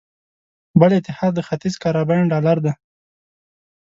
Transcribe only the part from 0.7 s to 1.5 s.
بل اتحاد د